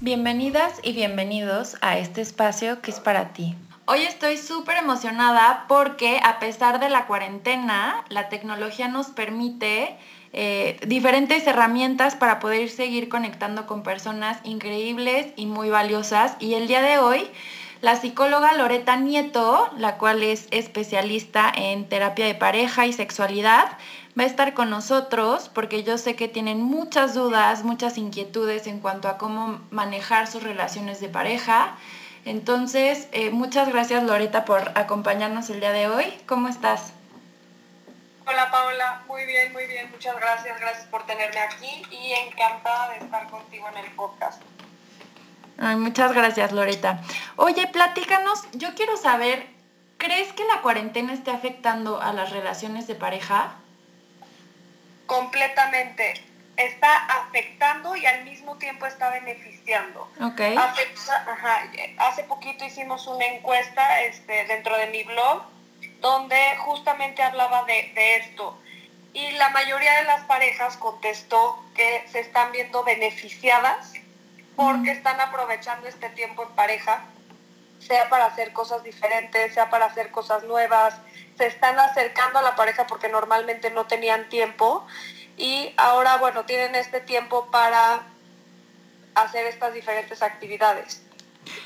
[0.00, 3.56] Bienvenidas y bienvenidos a este espacio que es para ti.
[3.86, 9.96] Hoy estoy súper emocionada porque a pesar de la cuarentena, la tecnología nos permite
[10.32, 16.36] eh, diferentes herramientas para poder seguir conectando con personas increíbles y muy valiosas.
[16.38, 17.28] Y el día de hoy,
[17.80, 23.66] la psicóloga Loreta Nieto, la cual es especialista en terapia de pareja y sexualidad,
[24.18, 28.80] va a estar con nosotros porque yo sé que tienen muchas dudas, muchas inquietudes en
[28.80, 31.76] cuanto a cómo manejar sus relaciones de pareja.
[32.24, 36.04] Entonces, eh, muchas gracias Loreta por acompañarnos el día de hoy.
[36.26, 36.92] ¿Cómo estás?
[38.26, 42.98] Hola Paola, muy bien, muy bien, muchas gracias, gracias por tenerme aquí y encantada de
[42.98, 44.42] estar contigo en el podcast.
[45.58, 47.00] Ay, muchas gracias Loreta.
[47.36, 49.46] Oye, platícanos, yo quiero saber,
[49.96, 53.56] ¿crees que la cuarentena esté afectando a las relaciones de pareja?
[55.08, 56.14] Completamente.
[56.56, 60.08] Está afectando y al mismo tiempo está beneficiando.
[60.20, 60.56] Okay.
[61.98, 65.42] hace poquito hicimos una encuesta este, dentro de mi blog
[66.00, 68.58] donde justamente hablaba de, de esto.
[69.12, 73.92] Y la mayoría de las parejas contestó que se están viendo beneficiadas
[74.56, 77.04] porque están aprovechando este tiempo en pareja,
[77.78, 80.94] sea para hacer cosas diferentes, sea para hacer cosas nuevas,
[81.38, 84.84] se están acercando a la pareja porque normalmente no tenían tiempo
[85.36, 88.02] y ahora, bueno, tienen este tiempo para
[89.14, 91.00] hacer estas diferentes actividades.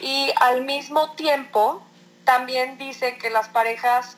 [0.00, 1.82] Y al mismo tiempo,
[2.24, 4.16] también dicen que las parejas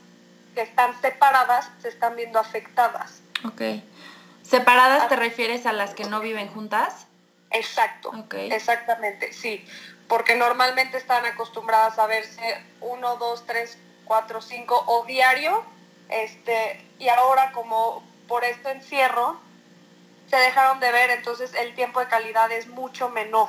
[0.54, 3.22] que están separadas se están viendo afectadas.
[3.44, 3.62] Ok.
[4.43, 7.06] ¿Separadas te refieres a las que no viven juntas?
[7.50, 8.10] Exacto.
[8.10, 8.50] Okay.
[8.50, 9.64] Exactamente, sí.
[10.09, 15.65] Porque normalmente están acostumbradas a verse uno, dos, tres, cuatro, cinco o diario,
[16.09, 19.41] este, y ahora como por este encierro
[20.28, 23.48] se dejaron de ver, entonces el tiempo de calidad es mucho menor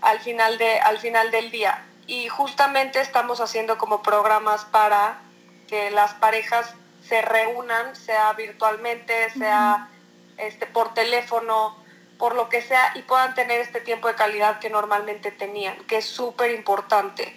[0.00, 1.84] al, final de, al final del día.
[2.06, 5.20] Y justamente estamos haciendo como programas para
[5.68, 6.74] que las parejas
[7.06, 9.88] se reúnan, sea virtualmente, sea
[10.36, 11.76] este, por teléfono,
[12.20, 15.96] por lo que sea, y puedan tener este tiempo de calidad que normalmente tenían, que
[15.96, 17.34] es súper importante.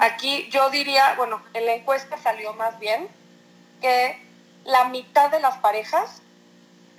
[0.00, 3.08] Aquí yo diría, bueno, en la encuesta salió más bien
[3.80, 4.20] que
[4.64, 6.20] la mitad de las parejas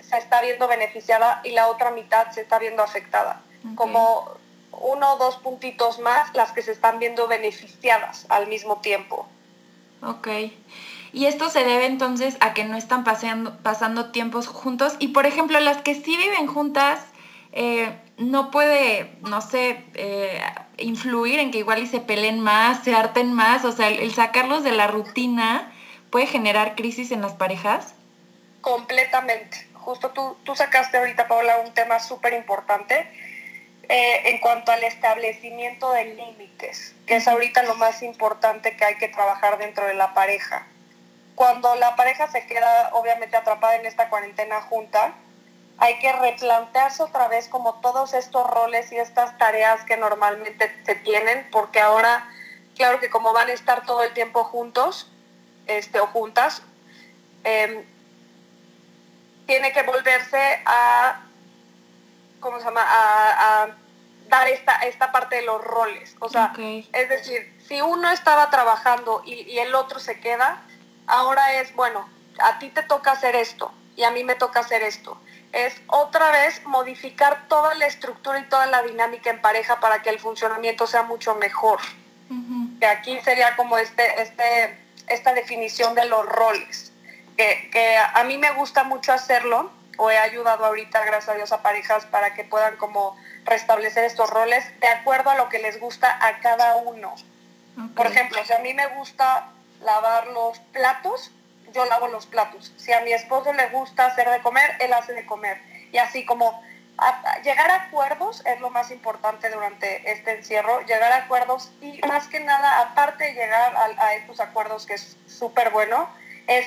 [0.00, 3.42] se está viendo beneficiada y la otra mitad se está viendo afectada.
[3.74, 4.38] Como
[4.72, 9.28] uno o dos puntitos más las que se están viendo beneficiadas al mismo tiempo.
[10.02, 10.28] Ok.
[11.12, 14.96] Y esto se debe entonces a que no están paseando, pasando tiempos juntos.
[15.00, 17.00] Y por ejemplo, las que sí viven juntas,
[17.58, 20.42] eh, no puede, no sé, eh,
[20.76, 23.64] influir en que igual y se peleen más, se harten más.
[23.64, 25.72] O sea, el sacarlos de la rutina
[26.10, 27.94] puede generar crisis en las parejas.
[28.60, 29.66] Completamente.
[29.72, 33.08] Justo tú, tú sacaste ahorita, Paula, un tema súper importante
[33.88, 38.96] eh, en cuanto al establecimiento de límites, que es ahorita lo más importante que hay
[38.96, 40.66] que trabajar dentro de la pareja.
[41.34, 45.14] Cuando la pareja se queda obviamente atrapada en esta cuarentena junta,
[45.78, 50.94] hay que replantearse otra vez como todos estos roles y estas tareas que normalmente se
[50.94, 52.28] tienen, porque ahora,
[52.76, 55.10] claro que como van a estar todo el tiempo juntos
[55.66, 56.62] este, o juntas,
[57.44, 57.84] em,
[59.46, 61.20] tiene que volverse a,
[62.40, 62.82] ¿cómo se llama?
[62.84, 63.68] A,
[64.28, 66.16] dar esta, esta parte de los roles.
[66.18, 70.62] O sea, es decir, si uno estaba trabajando y, y el otro se queda,
[71.06, 72.08] ahora es, bueno,
[72.40, 75.16] a ti te toca hacer esto y a mí me toca hacer esto
[75.56, 80.10] es otra vez modificar toda la estructura y toda la dinámica en pareja para que
[80.10, 81.80] el funcionamiento sea mucho mejor.
[82.78, 86.92] Que aquí sería como este, este, esta definición de los roles,
[87.38, 91.52] que, que, a mí me gusta mucho hacerlo, o he ayudado ahorita, gracias a Dios,
[91.52, 95.80] a parejas para que puedan como restablecer estos roles de acuerdo a lo que les
[95.80, 97.14] gusta a cada uno.
[97.94, 99.48] Por ejemplo, si a mí me gusta
[99.80, 101.30] lavar los platos,
[101.76, 102.72] yo lavo los platos.
[102.76, 105.60] Si a mi esposo le gusta hacer de comer, él hace de comer.
[105.92, 106.60] Y así como
[107.44, 112.26] llegar a acuerdos es lo más importante durante este encierro, llegar a acuerdos y más
[112.28, 116.08] que nada, aparte de llegar a, estos acuerdos, que es súper bueno,
[116.46, 116.66] es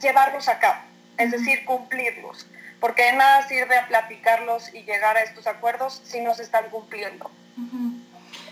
[0.00, 0.80] llevarlos a cabo.
[1.16, 2.46] es decir, cumplirlos,
[2.80, 6.70] porque de nada sirve a platicarlos y llegar a estos acuerdos si no se están
[6.70, 7.28] cumpliendo.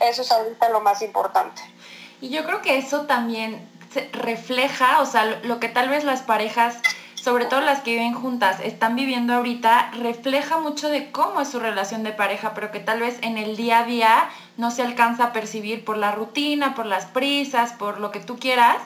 [0.00, 1.62] Eso es ahorita lo más importante.
[2.21, 3.69] Y yo creo que eso también
[4.12, 6.81] refleja, o sea, lo que tal vez las parejas
[7.26, 11.58] sobre todo las que viven juntas, están viviendo ahorita, refleja mucho de cómo es su
[11.58, 15.25] relación de pareja, pero que tal vez en el día a día no se alcanza
[15.25, 18.76] a percibir por la rutina, por las prisas, por lo que tú quieras.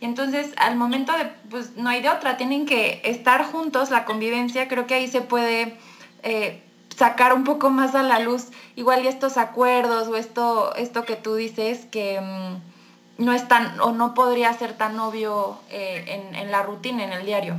[0.00, 4.06] Y entonces al momento de, pues no hay de otra, tienen que estar juntos, la
[4.06, 5.76] convivencia, creo que ahí se puede
[6.22, 6.62] eh,
[6.96, 8.46] sacar un poco más a la luz,
[8.76, 12.18] igual y estos acuerdos o esto, esto que tú dices que...
[13.20, 17.12] No es tan o no podría ser tan obvio eh, en, en la rutina, en
[17.12, 17.56] el diario.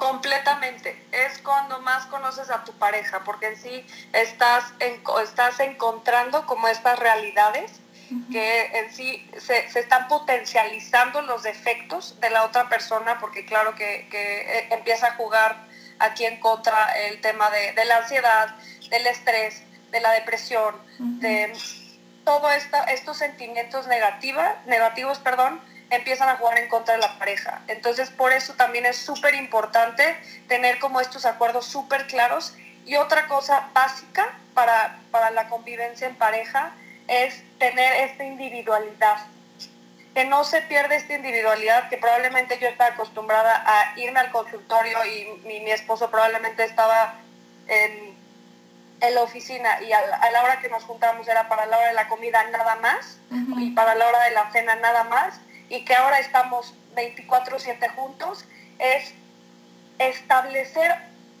[0.00, 0.98] Completamente.
[1.12, 6.68] Es cuando más conoces a tu pareja, porque en sí estás, en, estás encontrando como
[6.68, 7.80] estas realidades
[8.32, 14.08] que en sí se, están potencializando los defectos de la otra persona, porque claro que,
[14.10, 15.64] eh, empieza a jugar
[15.98, 18.56] aquí en contra el tema de, la ansiedad,
[18.88, 21.52] del estrés, de la depresión, de
[22.30, 22.52] todos
[22.86, 25.60] estos sentimientos negativa, negativos, perdón,
[25.90, 27.60] empiezan a jugar en contra de la pareja.
[27.66, 30.16] Entonces, por eso también es súper importante
[30.46, 32.54] tener como estos acuerdos súper claros.
[32.86, 36.70] Y otra cosa básica para, para la convivencia en pareja
[37.08, 39.26] es tener esta individualidad.
[40.14, 45.04] Que no se pierda esta individualidad, que probablemente yo estaba acostumbrada a irme al consultorio
[45.04, 47.14] y mi, esposo probablemente estaba
[47.66, 48.09] en,
[49.00, 50.00] en la oficina y a
[50.30, 53.18] la, hora que nos juntamos era para la hora de la comida nada más
[53.58, 58.44] y para la hora de la cena nada más y que ahora estamos 24/7 juntos,
[58.78, 59.14] es
[59.98, 60.96] establecer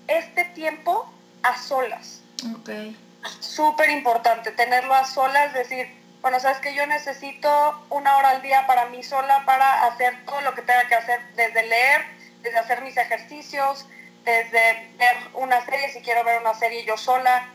[0.06, 1.12] este tiempo
[1.42, 2.20] a solas.
[2.60, 2.96] Okay.
[3.40, 5.88] Súper importante, tenerlo a solas, decir,
[6.22, 10.40] bueno, sabes que yo necesito una hora al día para mí sola para hacer todo
[10.42, 12.04] lo que tenga que hacer, desde leer,
[12.42, 13.86] desde hacer mis ejercicios,
[14.24, 17.48] desde ver una serie, si quiero ver una serie yo sola,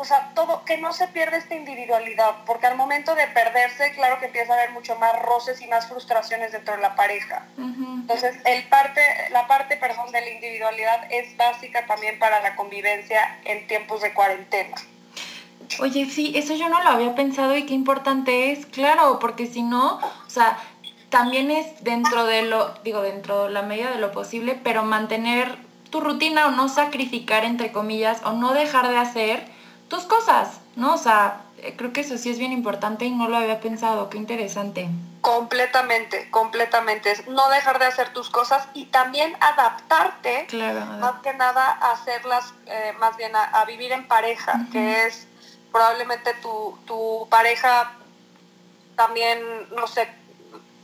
[0.00, 4.20] o sea, todo, que no se pierda esta individualidad, porque al momento de perderse, claro
[4.20, 7.46] que empieza a haber mucho más roces y más frustraciones dentro de la pareja.
[7.56, 9.00] Entonces, el parte,
[9.30, 14.14] la parte, perdón, de la individualidad es básica también para la convivencia en tiempos de
[14.14, 14.76] cuarentena.
[15.80, 19.62] Oye, sí, eso yo no lo había pensado y qué importante es, claro, porque si
[19.62, 20.58] no, o sea,
[21.10, 25.67] también es dentro de lo, digo, dentro de la medida de lo posible, pero mantener
[25.90, 29.46] tu rutina o no sacrificar, entre comillas, o no dejar de hacer
[29.88, 30.94] tus cosas, ¿no?
[30.94, 34.10] O sea, eh, creo que eso sí es bien importante y no lo había pensado,
[34.10, 34.88] qué interesante.
[35.20, 37.12] Completamente, completamente.
[37.28, 42.54] No dejar de hacer tus cosas y también adaptarte, claro, más que nada a hacerlas,
[42.66, 45.26] eh, más bien a, vivir en pareja, que es
[45.72, 47.92] probablemente tu, tu pareja
[48.94, 49.40] también,
[49.74, 50.08] no sé,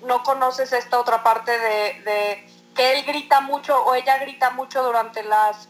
[0.06, 4.82] no conoces esta otra parte de, de, que él grita mucho o ella grita mucho
[4.82, 5.68] durante las,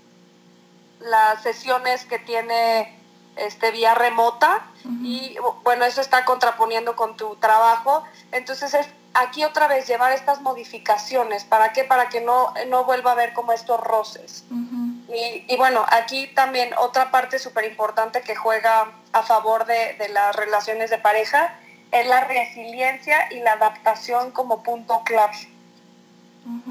[1.01, 2.99] las sesiones que tiene
[3.37, 4.67] este, vía remota
[5.03, 8.05] y bueno, eso está contraponiendo con tu trabajo.
[8.33, 11.45] Entonces es aquí otra vez llevar estas modificaciones.
[11.45, 11.85] ¿Para qué?
[11.85, 14.45] Para que no, no vuelva a haber como estos roces.
[14.51, 20.09] y, y, bueno, aquí también otra parte súper importante que juega a favor de, de,
[20.09, 21.59] las relaciones de pareja
[21.93, 25.54] es la resiliencia y la adaptación como punto clave.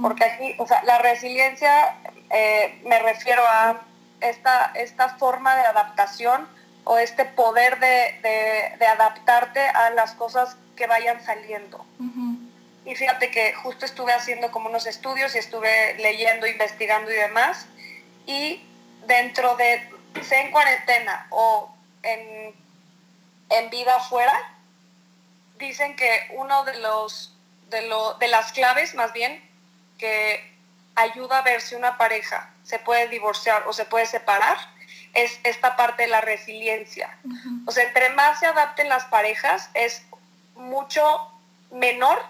[0.02, 1.98] Porque aquí, o sea, la resiliencia
[2.30, 3.82] eh, me refiero a
[4.22, 6.48] esta, esta forma de adaptación
[6.84, 11.86] o este poder de, adaptarte a las cosas que vayan saliendo.
[12.86, 17.66] Y fíjate que justo estuve haciendo como unos estudios y estuve leyendo, investigando y demás.
[18.26, 18.62] Y
[19.08, 19.90] dentro de,
[20.22, 22.54] sea en cuarentena o en,
[23.50, 24.34] en vida afuera,
[25.58, 27.34] dicen que uno de los
[27.70, 29.42] de, lo, de las claves más bien
[30.04, 30.54] que
[30.96, 34.58] ayuda a ver si una pareja se puede divorciar o se puede separar
[35.14, 37.18] es esta parte de la resiliencia.
[37.66, 40.04] O sea, entre más se adapten las parejas, es
[40.56, 41.32] mucho
[41.72, 42.22] menor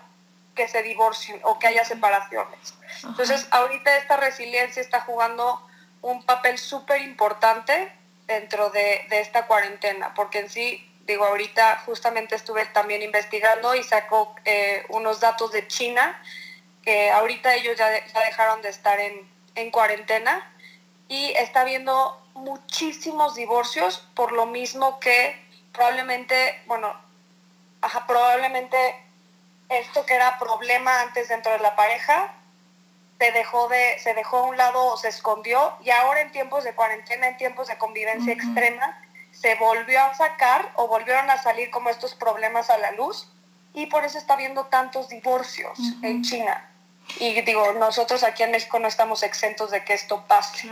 [0.54, 2.76] que se divorcien o que haya separaciones.
[3.04, 5.68] Entonces, ahorita esta resiliencia está jugando
[6.04, 7.92] un papel súper importante
[8.28, 14.36] dentro de, esta cuarentena, porque en sí, digo, ahorita justamente estuve también investigando y sacó
[14.46, 16.22] eh, unos datos de China,
[16.84, 20.52] que ahorita ellos ya, dejaron de estar en, en cuarentena
[21.08, 26.94] y está habiendo muchísimos divorcios por lo mismo que probablemente, bueno,
[28.08, 28.96] probablemente
[29.70, 32.34] esto que era problema antes dentro de la pareja
[33.20, 36.66] se dejó de se dejó a un lado o se escondió y ahora en tiempos
[36.66, 41.70] de cuarentena, en tiempos de convivencia extrema, se volvió a sacar o volvieron a salir
[41.72, 43.30] como estos problemas a la luz
[43.74, 46.70] y por eso está habiendo tantos divorcios en China.
[47.20, 50.70] Y digo, nosotros aquí en México no estamos exentos de que esto pase.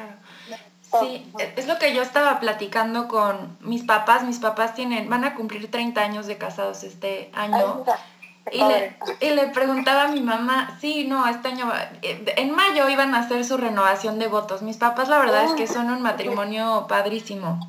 [1.00, 4.24] Sí, es lo que yo estaba platicando con mis papás.
[4.24, 7.86] Mis papás tienen, van a cumplir 30 años de casados este año.
[8.52, 11.72] y, le, y le, preguntaba a mi mamá, sí, no, este año,
[12.02, 14.64] eh, en mayo iban a hacer su renovación de votos.
[14.64, 17.60] Mis papás la verdad es que son un matrimonio padrísimo.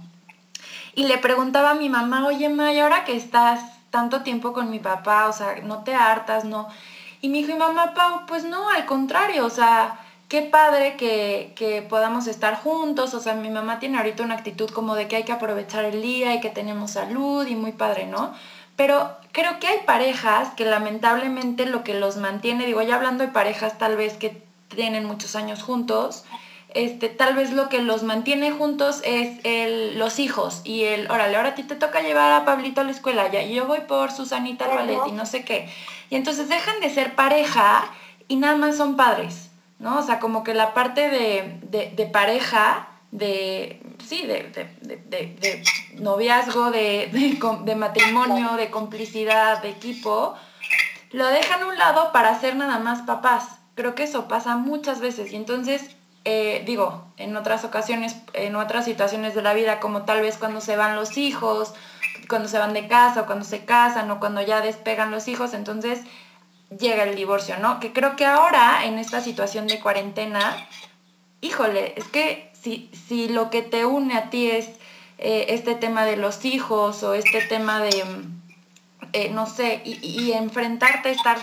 [0.94, 4.78] Y le preguntaba a mi mamá, oye, Ma, ahora que estás tanto tiempo con mi
[4.78, 6.68] papá, o sea, no te hartas, no?
[7.22, 9.98] Y me dijo, mamá, Pau, pues no, al contrario, o sea,
[10.28, 14.68] qué padre que, que, podamos estar juntos, o sea, mi mamá tiene ahorita una actitud
[14.70, 18.06] como de que hay que aprovechar el día y que tenemos salud y muy padre,
[18.06, 18.34] ¿no?
[18.76, 23.30] Pero creo que hay parejas que lamentablemente lo que los mantiene, digo, ya hablando de
[23.30, 26.24] parejas tal vez que tienen muchos años juntos,
[26.74, 31.36] este, tal vez lo que los mantiene juntos es el, los hijos y el, órale,
[31.36, 33.80] ahora a ti te toca llevar a Pablito a la escuela, ya, y yo voy
[33.80, 35.68] por Susanita al ballet y no sé qué.
[36.10, 37.84] Y entonces dejan de ser pareja
[38.28, 39.98] y nada más son padres, ¿no?
[39.98, 44.50] O sea, como que la parte de, de, pareja, de, sí, de,
[44.82, 45.62] de
[45.98, 50.34] noviazgo, de, matrimonio, de complicidad, de equipo,
[51.10, 53.58] lo dejan a un lado para ser nada más papás.
[53.74, 58.84] Creo que eso pasa muchas veces y entonces eh, digo, en otras ocasiones, en otras
[58.84, 61.74] situaciones de la vida, como tal vez cuando se van los hijos,
[62.28, 65.52] cuando se van de casa o cuando se casan o cuando ya despegan los hijos,
[65.54, 66.00] entonces
[66.78, 67.80] llega el divorcio, ¿no?
[67.80, 70.56] Que creo que ahora, en esta situación de cuarentena,
[71.40, 74.68] híjole, es que si, si lo que te une a ti es
[75.18, 78.04] eh, este tema de los hijos o este tema de,
[79.12, 81.38] eh, no sé, y, y enfrentarte a estar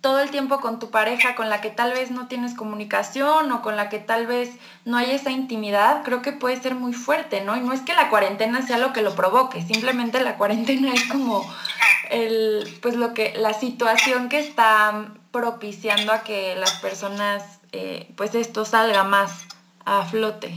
[0.00, 3.60] todo el tiempo con tu pareja con la que tal vez no tienes comunicación o
[3.60, 4.50] con la que tal vez
[4.84, 7.56] no hay esa intimidad, creo que puede ser muy fuerte, ¿no?
[7.56, 11.04] Y no es que la cuarentena sea lo que lo provoque, simplemente la cuarentena es
[11.04, 11.44] como
[12.10, 18.34] el, pues lo que, la situación que está propiciando a que las personas, eh, pues
[18.34, 19.44] esto salga más
[19.84, 20.52] a flote.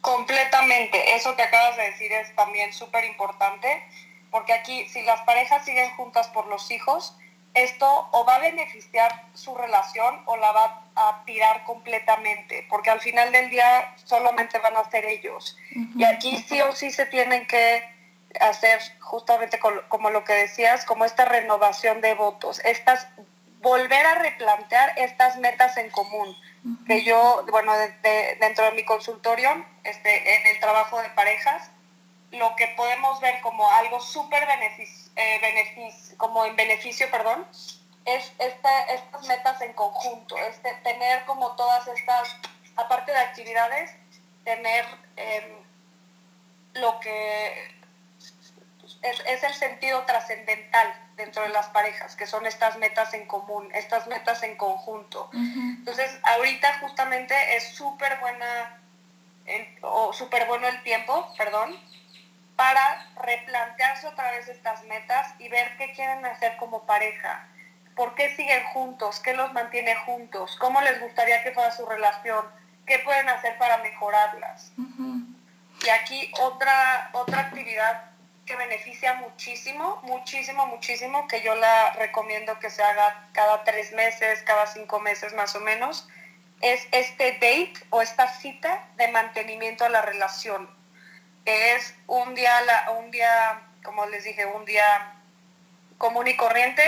[0.00, 3.84] Completamente, eso que acabas de decir es también súper importante,
[4.30, 7.14] porque aquí si las parejas siguen juntas por los hijos,
[7.62, 13.00] esto o va a beneficiar su relación o la va a tirar completamente, porque al
[13.00, 15.56] final del día solamente van a ser ellos.
[15.96, 17.82] Y aquí sí o sí se tienen que
[18.40, 23.06] hacer justamente como lo que decías, como esta renovación de votos, estas
[23.60, 26.36] volver a replantear estas metas en común.
[26.86, 27.72] Que yo, bueno,
[28.40, 31.70] dentro de mi consultorio, este, en el trabajo de parejas,
[32.30, 37.46] lo que podemos ver como algo súper beneficio, eh, como en beneficio, perdón,
[38.04, 42.36] es este, estas metas en conjunto, este, tener como todas estas,
[42.76, 43.90] aparte de actividades,
[44.44, 44.84] tener
[45.16, 45.56] em,
[46.74, 47.78] lo que
[49.02, 53.68] es, es el sentido trascendental dentro de las parejas, que son estas metas en común,
[53.74, 55.28] estas metas en conjunto.
[55.32, 58.80] Entonces, ahorita justamente es súper buena,
[59.82, 61.78] o súper bueno el tiempo, perdón,
[62.58, 67.46] para replantearse otra vez estas metas y ver qué quieren hacer como pareja,
[67.94, 72.44] por qué siguen juntos, qué los mantiene juntos, cómo les gustaría que fuera su relación,
[72.84, 74.72] qué pueden hacer para mejorarlas.
[75.86, 78.10] Y aquí otra, otra actividad
[78.44, 84.42] que beneficia muchísimo, muchísimo, muchísimo, que yo la recomiendo que se haga cada tres meses,
[84.42, 86.08] cada cinco meses más o menos,
[86.60, 90.76] es este date o esta cita de mantenimiento a la relación
[91.48, 92.60] es un día,
[92.98, 95.14] un día, como les dije, un día
[95.96, 96.82] común y corriente,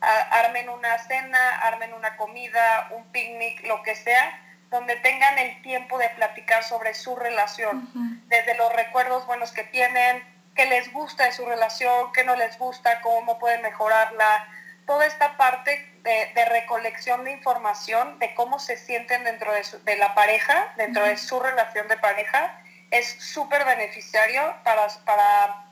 [0.00, 5.98] armen una cena, armen una comida, un picnic, lo que sea, donde tengan el tiempo
[5.98, 7.88] de platicar sobre su relación,
[8.26, 10.24] desde los recuerdos buenos que tienen,
[10.56, 14.48] qué les gusta de su relación, qué no les gusta, cómo pueden mejorarla,
[14.86, 20.72] toda esta parte de, recolección de información de cómo se sienten dentro de, la pareja,
[20.76, 22.61] dentro de su relación de pareja,
[22.92, 25.64] es súper beneficiario para, para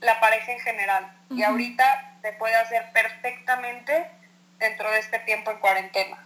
[0.00, 1.12] la pareja en general.
[1.30, 4.10] Y ahorita se puede hacer perfectamente
[4.58, 6.16] dentro de este tiempo en cuarentena.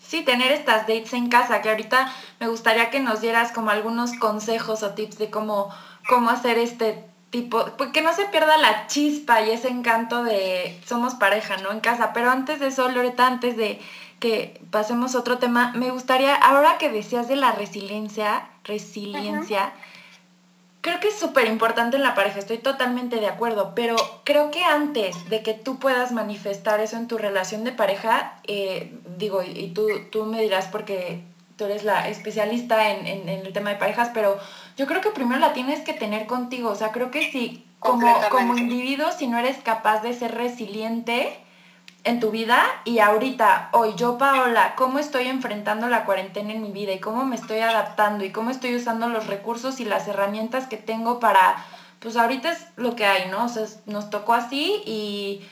[0.00, 4.12] Sí, tener estas dates en casa, que ahorita me gustaría que nos dieras como algunos
[4.18, 5.74] consejos o tips de cómo,
[6.06, 10.78] cómo hacer este tipo, pues que no se pierda la chispa y ese encanto de
[10.86, 11.72] somos pareja, ¿no?
[11.72, 12.12] En casa.
[12.12, 13.80] Pero antes de eso, Loreta, antes de
[14.20, 19.72] que pasemos a otro tema, me gustaría, ahora que decías de la resiliencia, resiliencia.
[20.80, 24.64] Creo que es súper importante en la pareja, estoy totalmente de acuerdo, pero creo que
[24.64, 29.68] antes de que tú puedas manifestar eso en tu relación de pareja, eh, digo, y
[29.68, 31.22] tú, tú me dirás porque
[31.56, 34.38] tú eres la especialista en, en, el tema de parejas, pero
[34.76, 38.14] yo creo que primero la tienes que tener contigo, o sea, creo que si como,
[38.30, 41.36] como individuo, si no eres capaz de ser resiliente,
[42.04, 46.72] en tu vida y ahorita, hoy yo Paola, cómo estoy enfrentando la cuarentena en mi
[46.72, 50.66] vida y cómo me estoy adaptando y cómo estoy usando los recursos y las herramientas
[50.66, 51.64] que tengo para,
[52.00, 53.44] pues ahorita es lo que hay, ¿no?
[53.44, 55.42] O sea, nos tocó así y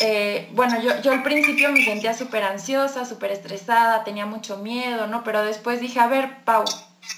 [0.00, 5.08] eh, bueno, yo, yo al principio me sentía súper ansiosa, súper estresada, tenía mucho miedo,
[5.08, 5.24] ¿no?
[5.24, 6.64] Pero después dije, a ver, Pau,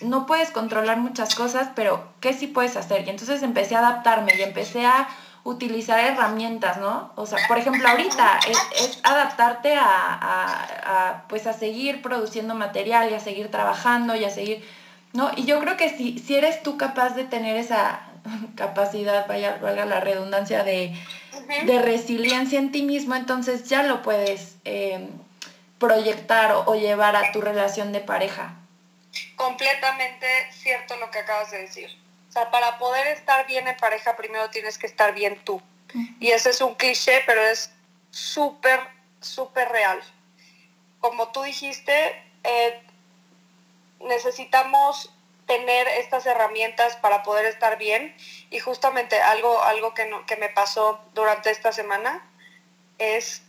[0.00, 3.06] no puedes controlar muchas cosas, pero ¿qué sí puedes hacer?
[3.06, 5.08] Y entonces empecé a adaptarme y empecé a
[5.46, 7.12] utilizar herramientas, ¿no?
[7.14, 13.20] O sea, por ejemplo, ahorita es, adaptarte a, pues a seguir produciendo material y a
[13.20, 14.68] seguir trabajando y a seguir,
[15.12, 15.30] ¿no?
[15.36, 18.00] Y yo creo que si, si eres tú capaz de tener esa
[18.56, 20.92] capacidad, vaya, valga la redundancia, de,
[21.80, 25.08] resiliencia en ti mismo, entonces ya lo puedes eh,
[25.78, 28.56] proyectar o llevar a tu relación de pareja.
[29.36, 32.05] Completamente cierto lo que acabas de decir
[32.36, 35.62] sea, para poder estar bien en pareja, primero tienes que estar bien tú.
[36.20, 37.70] Y ese es un cliché, pero es
[38.10, 38.80] súper,
[39.20, 40.02] súper real.
[41.00, 42.82] Como tú dijiste, eh,
[44.00, 45.10] necesitamos
[45.46, 48.14] tener estas herramientas para poder estar bien.
[48.50, 52.28] Y justamente algo, algo que, que me pasó durante esta semana
[52.98, 53.42] es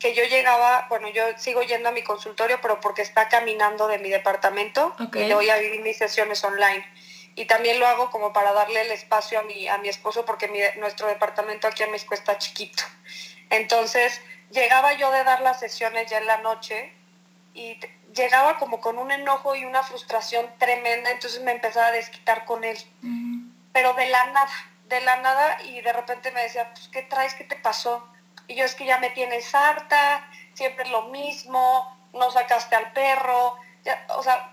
[0.00, 3.98] que yo llegaba, bueno, yo sigo yendo a mi consultorio, pero porque está caminando de
[3.98, 6.84] mi departamento y le voy a vivir mis sesiones online
[7.34, 10.74] y también lo hago como para darle el espacio a mi, a mi esposo porque
[10.78, 12.82] nuestro departamento aquí en México está chiquito.
[13.50, 14.20] Entonces
[14.50, 16.92] llegaba yo de dar las sesiones ya en la noche
[17.54, 17.78] y
[18.14, 22.64] llegaba como con un enojo y una frustración tremenda, entonces me empezaba a desquitar con
[22.64, 22.78] él.
[23.72, 24.50] Pero de la nada,
[24.88, 27.34] de la nada y de repente me decía, pues, ¿qué traes?
[27.34, 28.06] ¿Qué te pasó?
[28.48, 33.56] Y yo es que ya me tienes harta, siempre lo mismo, no sacaste al perro,
[33.84, 34.52] ya, o sea,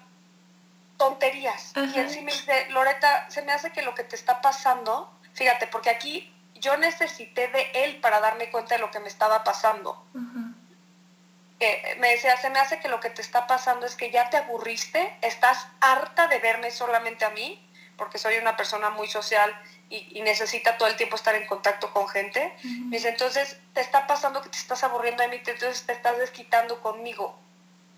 [1.00, 1.72] tonterías.
[1.76, 5.12] Y él sí me dice, Loreta, se me hace que lo que te está pasando,
[5.34, 9.44] fíjate, porque aquí yo necesité de él para darme cuenta de lo que me estaba
[9.46, 10.06] pasando.
[10.14, 14.38] me decía, se me hace que lo que te está pasando es que ya te
[14.38, 17.66] aburriste, estás harta de verme solamente a mí,
[17.98, 19.58] porque soy una persona muy social
[19.90, 22.54] y, necesita todo el tiempo estar en contacto con gente.
[22.64, 26.18] Me dice, entonces te está pasando que te estás aburriendo de mí, entonces te estás
[26.18, 27.40] desquitando conmigo.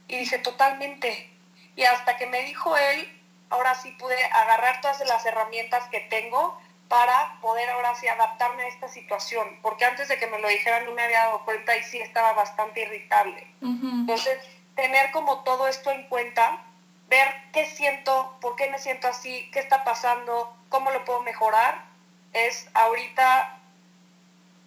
[0.08, 1.31] Y dice, totalmente.
[1.76, 6.60] Y hasta que me dijo él, ahora sí pude agarrar todas las herramientas que tengo
[6.88, 10.86] para poder ahora sí adaptarme a esta situación, porque antes de que me lo dijeran
[10.86, 13.48] no me había dado cuenta y sí estaba bastante irritable.
[13.62, 14.38] Entonces,
[14.76, 16.62] tener como todo esto en cuenta,
[17.08, 21.86] ver qué siento, por qué me siento así, qué está pasando, cómo lo puedo mejorar,
[22.34, 23.58] es ahorita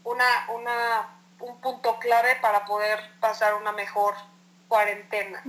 [0.05, 1.09] una, una,
[1.41, 4.15] un punto clave para poder pasar una mejor
[4.69, 5.43] cuarentena.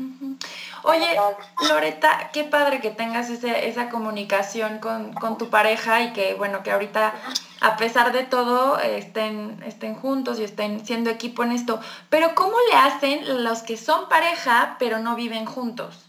[0.84, 1.19] Oye,
[1.67, 7.13] Loreta, qué padre que tengas esa comunicación con, tu pareja y que, bueno, que ahorita,
[7.62, 11.80] a pesar de todo, estén, estén juntos y estén siendo equipo en esto.
[12.10, 16.06] Pero ¿cómo le hacen los que son pareja pero no viven juntos?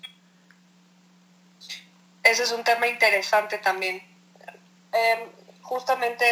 [2.22, 4.02] Ese es un tema interesante también.
[4.92, 5.20] Em,
[5.62, 6.24] justamente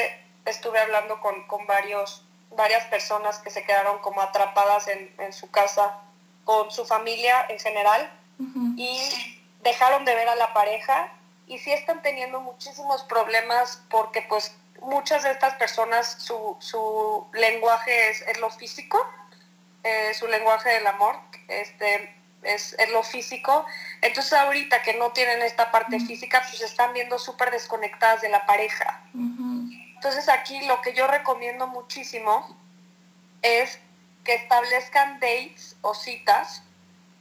[0.44, 6.00] estuve hablando con, varios, varias personas que se quedaron como atrapadas en, en su casa
[6.44, 8.10] con su familia en general
[8.76, 9.00] y
[9.62, 11.12] dejaron de ver a la pareja
[11.46, 18.38] y sí están teniendo muchísimos problemas porque pues muchas de estas personas su, lenguaje es,
[18.40, 18.98] lo físico,
[19.82, 21.16] eh, su lenguaje del amor
[21.48, 23.66] este, es, lo físico.
[24.00, 28.46] Entonces ahorita que no tienen esta parte física, pues están viendo súper desconectadas de la
[28.46, 29.02] pareja.
[29.14, 32.56] Entonces aquí lo que yo recomiendo muchísimo
[33.42, 33.78] es
[34.24, 36.62] que establezcan dates o citas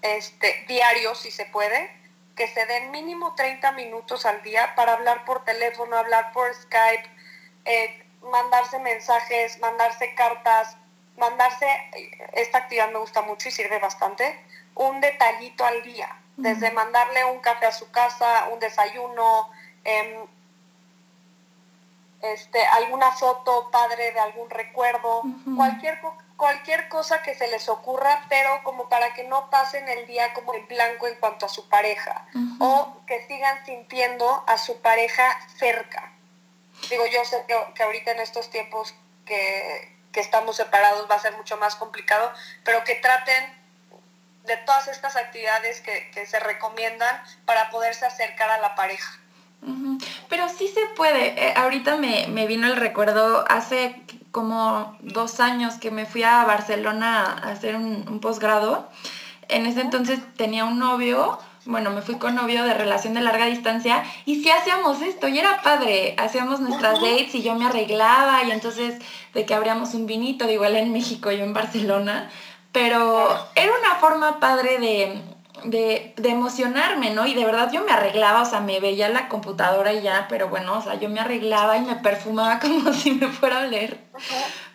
[0.01, 1.89] este, diarios, si se puede,
[2.35, 7.09] que se den mínimo 30 minutos al día para hablar por teléfono, hablar por Skype,
[7.65, 10.75] eh, mandarse mensajes, mandarse cartas,
[11.17, 11.67] mandarse,
[12.33, 14.39] esta actividad me gusta mucho y sirve bastante,
[14.75, 19.51] un detallito al día, desde mandarle un café a su casa, un desayuno,
[19.83, 20.25] em,
[22.21, 25.21] este, alguna foto padre de algún recuerdo,
[25.55, 26.01] cualquier
[26.37, 30.53] cualquier cosa que se les ocurra, pero como para que no pasen el día como
[30.53, 32.25] en blanco en cuanto a su pareja
[32.59, 36.11] o que sigan sintiendo a su pareja cerca.
[36.89, 38.93] Digo, yo sé que, ahorita en estos tiempos
[39.25, 42.31] que, estamos separados va a ser mucho más complicado,
[42.63, 43.63] pero que traten
[44.43, 49.19] de todas estas actividades que, se recomiendan para poderse acercar a la pareja.
[50.29, 51.47] Pero sí se puede.
[51.47, 56.43] Eh, ahorita me, me, vino el recuerdo hace como dos años que me fui a
[56.43, 58.89] Barcelona a hacer un, posgrado.
[59.47, 63.45] En ese entonces tenía un novio bueno, me fui con novio de relación de larga
[63.45, 68.43] distancia y sí hacíamos esto y era padre, hacíamos nuestras dates y yo me arreglaba
[68.43, 69.01] y entonces
[69.33, 72.29] de que abríamos un vinito, digo él en México, yo en Barcelona,
[72.73, 75.21] pero era una forma padre de,
[75.63, 77.25] de, de, emocionarme, ¿no?
[77.25, 80.49] Y de verdad yo me arreglaba, o sea, me veía la computadora y ya, pero
[80.49, 83.99] bueno, o sea, yo me arreglaba y me perfumaba como si me fuera a leer.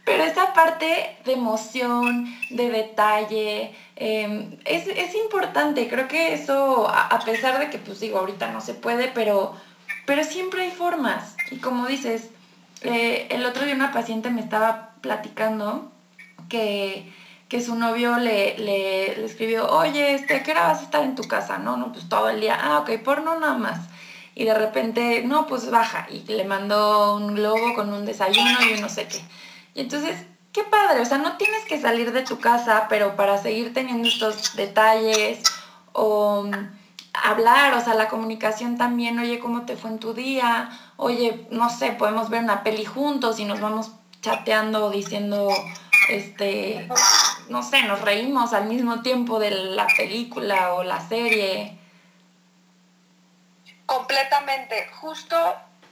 [0.09, 5.87] Pero esa parte de emoción, de detalle, em, es, importante.
[5.87, 9.55] Creo que eso, a, pesar de que, pues digo, ahorita no se puede, pero,
[10.07, 11.37] pero siempre hay formas.
[11.51, 12.31] Y como dices,
[12.81, 15.93] eh, el otro día una paciente me estaba platicando
[16.49, 17.13] que,
[17.63, 21.59] su novio le, le, escribió, oye, este, ¿qué hora vas a estar en tu casa?
[21.59, 22.59] No, no, pues todo el día.
[22.61, 23.81] Ah, ok, porno nada más.
[24.35, 26.07] Y de repente, no, pues baja.
[26.11, 29.21] Y le mandó un globo con un desayuno y no sé qué.
[29.75, 33.41] Y entonces, qué padre, o sea, no tienes que salir de tu casa, pero para
[33.41, 35.43] seguir teniendo estos detalles
[35.93, 36.53] o mm,
[37.25, 40.71] hablar, o sea, la comunicación también, oye, ¿cómo te fue en tu día?
[40.97, 45.49] Oye, no sé, podemos ver una peli juntos y nos vamos chateando diciendo,
[46.09, 46.89] este,
[47.49, 51.79] no sé, nos reímos al mismo tiempo de la película o la serie.
[53.87, 54.89] Completamente.
[55.01, 55.37] Justo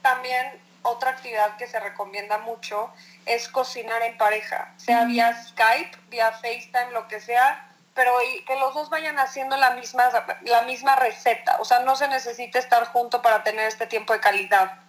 [0.01, 2.91] también otra actividad que se recomienda mucho
[3.25, 8.13] es cocinar en pareja, sea vía Skype, vía FaceTime, lo que sea, pero
[8.45, 10.09] que los dos vayan haciendo la misma,
[10.43, 11.57] la misma receta.
[11.59, 14.79] O sea, no se necesita estar junto para tener este tiempo de calidad.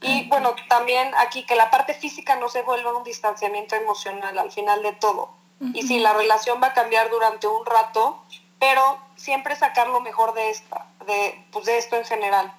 [0.00, 4.50] Y bueno, también aquí que la parte física no se vuelva un distanciamiento emocional al
[4.50, 5.45] final de todo.
[5.60, 8.22] Y sí, la relación va a cambiar durante un rato,
[8.58, 12.54] pero siempre sacar lo mejor de esta, de, pues de esto en general.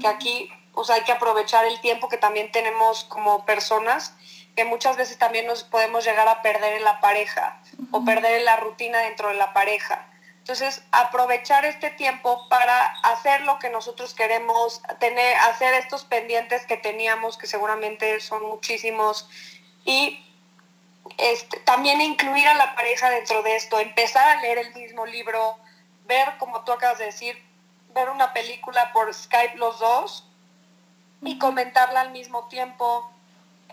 [0.00, 0.50] Que aquí
[0.84, 4.14] sea, hay que aprovechar el tiempo que también tenemos como personas,
[4.56, 7.60] que muchas veces también nos podemos llegar a perder en la pareja
[7.90, 10.08] o perder en la rutina dentro de la pareja.
[10.38, 16.76] Entonces, aprovechar este tiempo para hacer lo que nosotros queremos, tener, hacer estos pendientes que
[16.76, 19.28] teníamos, que seguramente son muchísimos,
[19.84, 20.18] y
[21.18, 25.56] este, también incluir a la pareja dentro de esto, empezar a leer el mismo libro,
[26.06, 27.36] ver, como tú acabas de decir,
[27.94, 30.24] ver una película por Skype los dos,
[31.22, 33.10] y comentarla al mismo tiempo.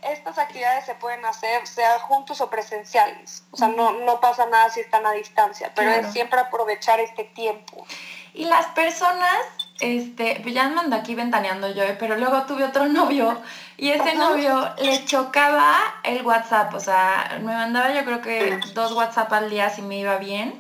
[0.04, 3.44] Estas actividades se pueden hacer, sea juntos o presenciales.
[3.52, 7.26] O sea, no, no pasa nada si están a distancia, pero es siempre aprovechar este
[7.26, 7.86] tiempo.
[8.34, 9.40] Y las personas,
[9.82, 11.98] este, ya ando aquí ventaneando yo, ¿eh?
[12.00, 13.42] pero luego tuve otro novio
[13.80, 18.92] y ese novio le chocaba el WhatsApp, o sea, me mandaba yo creo que dos
[18.92, 20.54] WhatsApp al día si me iba bien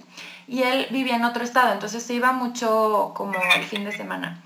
[0.47, 4.41] y él vivía en otro estado, entonces se iba mucho como el fin de semana.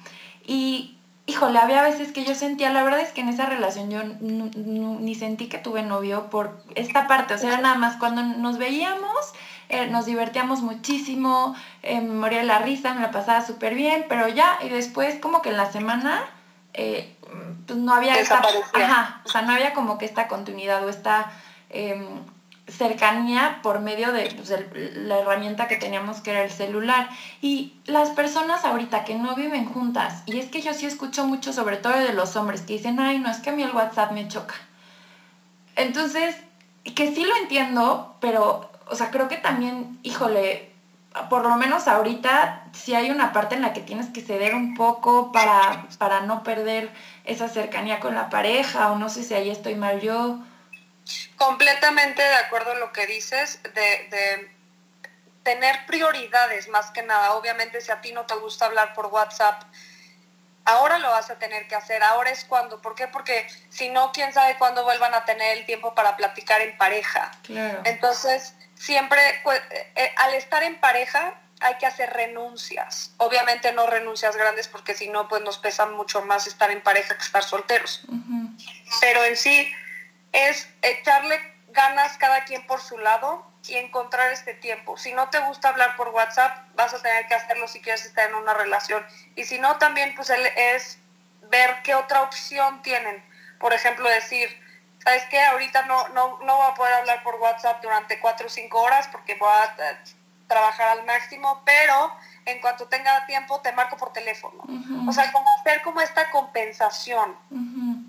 [0.45, 4.01] Y híjole, había veces que yo sentía, la verdad es que en esa relación yo
[4.21, 8.57] ni sentí que tuve novio por esta parte, o sea, era nada más cuando nos
[8.57, 9.33] veíamos,
[9.69, 14.27] eh, nos divertíamos muchísimo, eh, me moría la risa, me la pasaba súper bien, pero
[14.27, 16.23] ya, y después como que en la semana,
[16.73, 17.15] eh,
[17.67, 18.41] pues no había esta,
[18.73, 21.31] ajá, o sea, no había como que esta continuidad o esta
[21.69, 22.23] em,
[22.67, 24.53] cercanía por medio de pues,
[24.95, 27.09] la herramienta que teníamos que era el celular.
[27.41, 31.53] Y las personas ahorita que no viven juntas, y es que yo sí escucho mucho,
[31.53, 34.11] sobre todo de los hombres, que dicen, ay, no, es que a mí el WhatsApp
[34.11, 34.55] me choca.
[35.75, 36.35] Entonces,
[36.95, 40.72] que sí lo entiendo, pero, o sea, creo que también, híjole,
[41.29, 44.73] por lo menos ahorita sí hay una parte en la que tienes que ceder un
[44.75, 46.91] poco para, para no perder
[47.23, 50.39] esa cercanía con la pareja, o no sé si ahí estoy mal yo.
[51.37, 54.49] Completamente de acuerdo en lo que dices, de,
[55.43, 57.33] tener prioridades más que nada.
[57.33, 59.61] Obviamente si a ti no te gusta hablar por WhatsApp,
[60.63, 62.81] ahora lo vas a tener que hacer, ahora es cuando.
[62.81, 63.07] ¿Por qué?
[63.07, 67.31] Porque si no, quién sabe cuándo vuelvan a tener el tiempo para platicar en pareja.
[67.83, 69.61] Entonces, siempre, pues,
[69.95, 73.13] eh, al estar en pareja, hay que hacer renuncias.
[73.17, 77.15] Obviamente no renuncias grandes porque si no, pues nos pesa mucho más estar en pareja
[77.15, 78.05] que estar solteros.
[78.99, 79.71] Pero en sí,
[80.33, 84.97] es echarle ganas cada quien por su lado y encontrar este tiempo.
[84.97, 88.29] Si no te gusta hablar por WhatsApp, vas a tener que hacerlo si quieres estar
[88.29, 89.05] en una relación.
[89.37, 90.99] Y si no, también pues es
[91.49, 93.23] ver qué otra opción tienen.
[93.59, 94.61] Por ejemplo, decir,
[95.03, 95.41] ¿sabes qué?
[95.41, 99.07] Ahorita no, no, no voy a poder hablar por WhatsApp durante cuatro o cinco horas
[99.11, 99.97] porque voy a eh,
[100.47, 102.13] trabajar al máximo, pero
[102.45, 104.63] en cuanto tenga tiempo te marco por teléfono.
[105.07, 107.35] O sea, como hacer como esta compensación,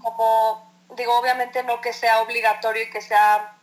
[0.01, 3.55] como digo, obviamente no que sea obligatorio y que sea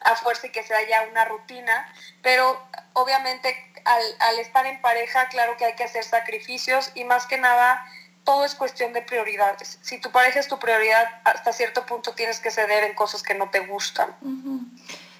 [0.00, 2.60] a fuerza y que sea ya una rutina, pero
[2.94, 3.54] obviamente
[3.84, 7.84] al, estar en pareja, claro que hay que hacer sacrificios y más que nada
[8.24, 9.78] todo es cuestión de prioridades.
[9.82, 13.34] Si tu pareja es tu prioridad, hasta cierto punto tienes que ceder en cosas que
[13.34, 14.14] no te gustan.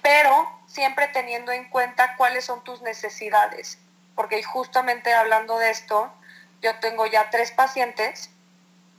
[0.01, 3.77] Pero siempre teniendo en cuenta cuáles son tus necesidades.
[4.13, 6.13] porque justamente hablando de esto,
[6.61, 8.29] yo tengo ya tres pacientes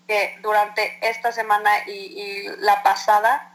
[0.09, 3.55] que durante esta semana y, la pasada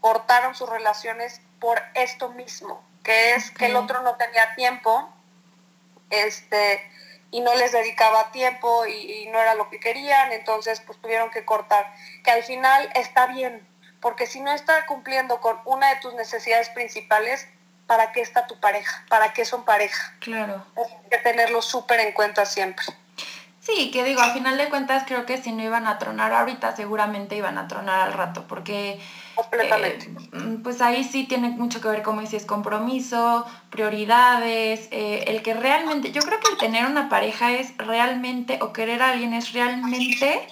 [0.00, 5.12] cortaron sus relaciones por esto mismo, que es que el otro no tenía tiempo,
[6.10, 6.88] este,
[7.30, 11.44] y no les dedicaba tiempo y, no era lo que querían, entonces pues tuvieron que
[11.44, 11.92] cortar,
[12.24, 13.66] que al final está bien,
[14.00, 17.46] porque si no está cumpliendo con una de tus necesidades principales,
[17.86, 19.04] ¿para qué está tu pareja?
[19.08, 20.14] ¿Para qué son pareja?
[20.20, 20.64] Claro.
[20.76, 22.86] Hay que tenerlo súper en cuenta siempre.
[23.60, 26.74] Sí, que digo, a final de cuentas creo que si no iban a tronar ahorita,
[26.74, 28.98] seguramente iban a tronar al rato, porque
[29.38, 30.06] Completamente.
[30.06, 35.54] Eh, pues ahí sí tiene mucho que ver, como dices, compromiso, prioridades, eh, el que
[35.54, 39.52] realmente, yo creo que el tener una pareja es realmente, o querer a alguien es
[39.52, 40.44] realmente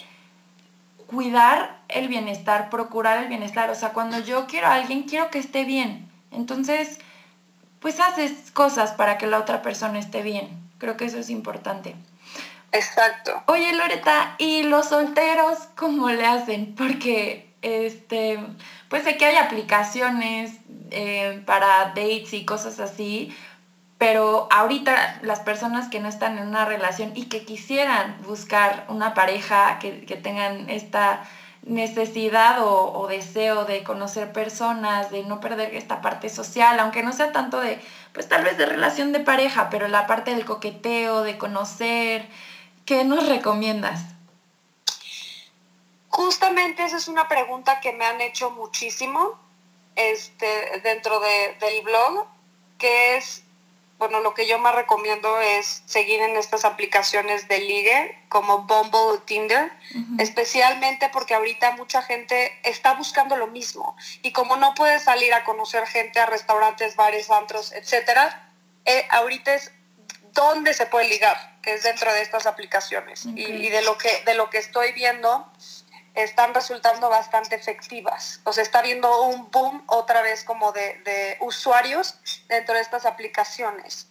[1.09, 3.70] cuidar el bienestar, procurar el bienestar.
[3.70, 6.09] O sea, cuando yo quiero a alguien, quiero que esté bien.
[6.31, 7.01] Entonces,
[7.81, 10.49] pues haces cosas para que la otra persona esté bien.
[10.79, 11.96] Creo que eso es importante.
[12.70, 13.42] Exacto.
[13.46, 16.75] Oye, Loreta, ¿y los solteros cómo le hacen?
[16.77, 18.38] Porque, este,
[18.88, 20.52] pues sé que hay aplicaciones
[20.92, 23.37] eh, para dates y cosas así,
[23.98, 29.14] pero ahorita las personas que no están en una relación y que quisieran buscar una
[29.14, 29.90] pareja, que,
[30.22, 31.24] tengan esta
[31.64, 37.12] necesidad o, o, deseo de conocer personas, de no perder esta parte social, aunque no
[37.12, 37.81] sea tanto de,
[38.12, 42.29] pues tal vez de relación de pareja, pero la parte del coqueteo, de conocer,
[42.85, 44.15] ¿qué nos recomiendas?
[46.16, 49.38] Justamente esa es una pregunta que me han hecho muchísimo
[49.96, 52.26] este, dentro del blog,
[52.79, 53.42] que es,
[53.98, 58.98] bueno, lo que yo más recomiendo es seguir en estas aplicaciones de ligue como Bumble
[58.98, 59.70] o Tinder,
[60.16, 63.94] especialmente porque ahorita mucha gente está buscando lo mismo.
[64.22, 68.50] Y como no puede salir a conocer gente a restaurantes, bares, antros, etcétera,
[68.87, 69.70] eh, ahorita es
[70.33, 73.26] donde se puede ligar, que es dentro de estas aplicaciones.
[73.35, 75.50] Y, y, de, lo que, de lo que estoy viendo,
[76.16, 78.40] están resultando bastante efectivas.
[78.44, 84.09] O sea, está viendo un boom otra vez como de, usuarios dentro de estas aplicaciones.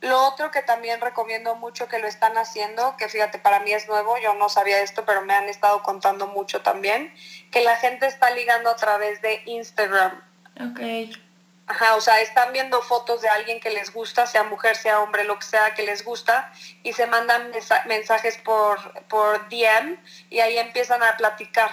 [0.00, 3.88] Lo otro que también recomiendo mucho que lo están haciendo, que fíjate, para mí es
[3.88, 7.14] nuevo, yo no sabía esto, pero me han estado contando mucho también,
[7.50, 10.22] que la gente está ligando a través de Instagram.
[10.60, 10.80] Ok.
[11.66, 15.24] Ajá, o sea, están viendo fotos de alguien que les gusta, sea mujer, sea hombre,
[15.24, 17.52] lo que sea que les gusta, y se mandan
[17.86, 19.96] mensajes por, por DM
[20.28, 21.70] y ahí empiezan a platicar.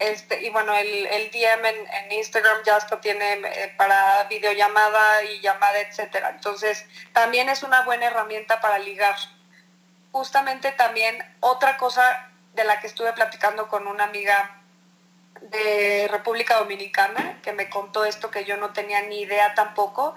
[0.00, 5.40] Este, y bueno, el, el DM en, Instagram ya hasta tiene eh, para videollamada y
[5.40, 6.30] llamada, etcétera.
[6.30, 9.16] Entonces, también es una buena herramienta para ligar.
[10.12, 14.55] Justamente también otra cosa de la que estuve platicando con una amiga
[15.42, 20.14] de República Dominicana, que me contó esto que yo no tenía ni idea tampoco,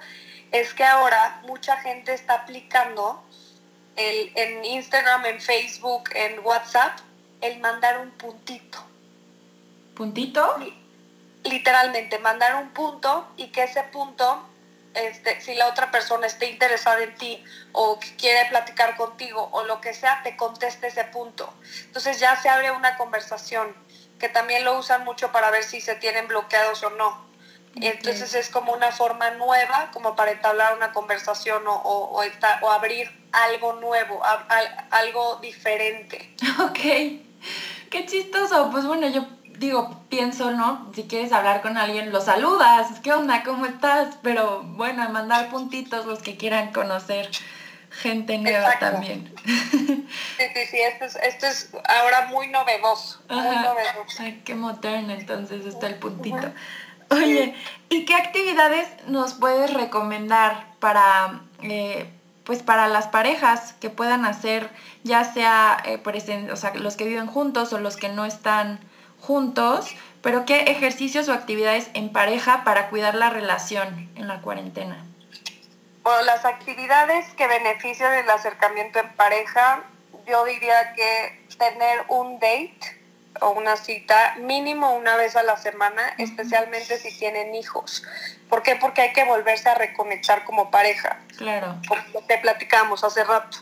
[0.51, 3.23] es que ahora mucha gente está aplicando
[3.95, 6.99] el, en Instagram, en Facebook, en WhatsApp,
[7.41, 8.79] el mandar un puntito.
[9.95, 10.58] ¿Puntito?
[11.43, 14.47] Literalmente, mandar un punto y que ese punto,
[14.93, 19.82] este, si la otra persona esté interesada en ti o quiere platicar contigo o lo
[19.82, 21.53] que sea, te conteste ese punto.
[21.86, 23.75] Entonces ya se abre una conversación
[24.19, 27.29] que también lo usan mucho para ver si se tienen bloqueados o no.
[27.75, 32.21] Entonces es como una forma nueva, como para entablar una conversación o, o,
[32.62, 34.21] o, abrir algo nuevo,
[34.91, 36.36] algo diferente.
[36.60, 36.79] Ok,
[37.89, 38.69] qué chistoso.
[38.71, 39.25] Pues bueno, yo
[39.60, 40.91] digo, pienso, ¿no?
[40.93, 42.99] Si quieres hablar con alguien, lo saludas.
[43.01, 43.43] ¿Qué onda?
[43.43, 44.17] ¿Cómo estás?
[44.21, 47.29] Pero bueno, mandar puntitos los que quieran conocer
[47.91, 49.34] gente nueva también.
[49.45, 53.21] Sí, sí, sí, esto es, esto es ahora muy novedoso.
[53.30, 54.21] Muy novedoso.
[54.23, 56.52] Ay, qué moderno entonces está el puntito.
[57.12, 57.56] Oye,
[57.89, 62.10] ¿y qué actividades nos puedes recomendar para, eh,
[62.43, 64.69] pues para las parejas que puedan hacer,
[65.04, 66.02] ya sea, eh,
[66.52, 68.80] o sea, los que viven juntos o los que no están
[69.19, 69.88] juntos,
[70.21, 75.04] pero qué ejercicios o actividades en pareja para cuidar la relación en la cuarentena?
[76.03, 79.83] Bueno, las actividades que benefician el acercamiento en pareja,
[80.25, 82.99] yo diría que tener un date
[83.41, 88.03] o una cita mínimo una vez a la semana, especialmente si tienen hijos.
[88.49, 88.75] ¿Por qué?
[88.75, 91.19] Porque hay que volverse a reconectar como pareja.
[91.38, 91.77] Claro.
[91.88, 93.57] Porque te platicamos hace rato.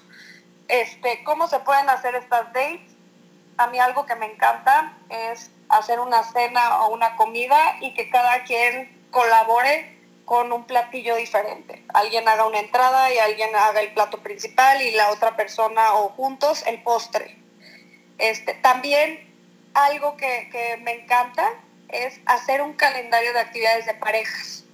[0.67, 2.81] Este, ¿Cómo se pueden hacer estas dates?
[3.57, 8.09] A mí algo que me encanta es hacer una cena o una comida y que
[8.09, 9.96] cada quien colabore
[10.27, 11.85] con un platillo diferente.
[11.93, 16.09] Alguien haga una entrada y alguien haga el plato principal y la otra persona o
[16.09, 17.37] juntos el postre.
[18.17, 19.25] Este, también
[19.73, 20.49] algo que,
[20.83, 21.47] me encanta
[21.87, 24.65] es hacer un calendario de actividades de parejas.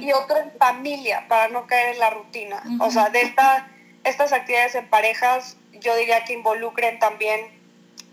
[0.00, 2.62] Y otro en familia para no caer en la rutina.
[2.78, 3.68] O sea, de esta,
[4.04, 7.50] estas actividades en parejas yo diría que involucren también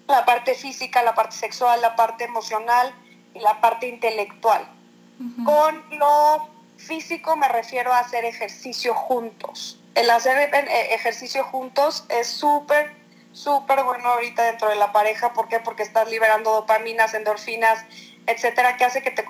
[0.07, 2.91] la parte física, la parte sexual, la parte emocional
[3.35, 4.67] y la parte intelectual.
[5.45, 9.79] Con lo físico me refiero a hacer ejercicio juntos.
[9.95, 12.93] El hacer eh, ejercicio juntos es súper,
[13.31, 15.33] súper bueno ahorita dentro de la pareja.
[15.33, 15.59] ¿Por qué?
[15.59, 17.85] Porque estás liberando dopaminas, endorfinas,
[18.27, 19.25] etcétera, que hace que te,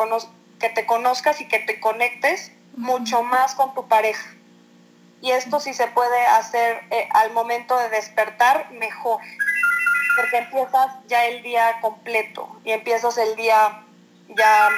[0.59, 4.35] que te conozcas y que te conectes mucho más con tu pareja.
[5.21, 9.21] Y esto sí se puede hacer eh, al momento de despertar mejor,
[10.17, 13.83] porque empiezas ya el día completo y empiezas el día
[14.29, 14.69] ya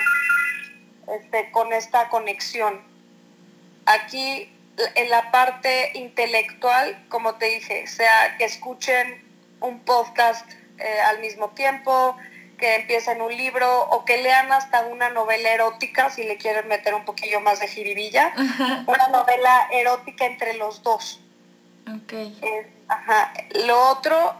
[1.07, 2.81] este, con esta conexión.
[3.85, 4.51] Aquí
[4.95, 9.23] en la parte intelectual, como te dije, sea que escuchen
[9.59, 12.15] un podcast eh, al mismo tiempo,
[12.57, 16.93] que empiecen un libro o que lean hasta una novela erótica, si le quieren meter
[16.93, 18.33] un poquillo más de jiribilla,
[18.87, 21.21] una novela erótica entre los dos.
[22.03, 22.37] Okay.
[22.89, 23.33] ajá.
[23.65, 24.35] Lo otro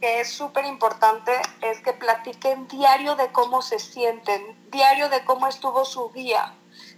[0.00, 5.46] que es súper importante es que platiquen diario de cómo se sienten, diario de cómo
[5.46, 6.54] estuvo su día,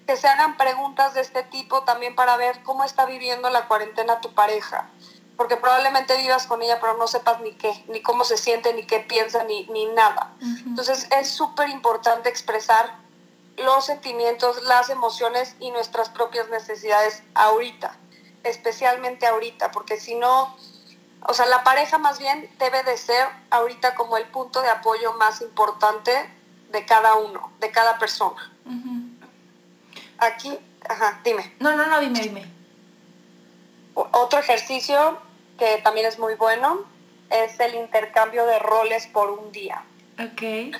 [0.06, 4.20] que se hagan preguntas de este tipo también para ver cómo está viviendo la cuarentena
[4.20, 4.88] tu pareja,
[5.36, 8.86] porque probablemente vivas con ella pero no sepas ni qué, ni cómo se siente, ni
[8.86, 10.32] qué piensa, ni, ni nada.
[10.40, 12.98] Entonces es súper importante expresar
[13.56, 17.98] los sentimientos, las emociones y nuestras propias necesidades ahorita,
[18.44, 20.56] especialmente ahorita, porque si no
[21.26, 25.12] o sea, la pareja más bien debe de ser ahorita como el punto de apoyo
[25.14, 26.12] más importante
[26.70, 28.50] de cada uno, de cada persona.
[30.18, 30.58] Aquí,
[30.88, 31.54] ajá, dime.
[31.60, 32.50] No, no, no, dime, dime.
[33.94, 35.18] Otro ejercicio
[35.58, 36.84] que también es muy bueno
[37.30, 39.84] es el intercambio de roles por un día.
[40.18, 40.74] Ok.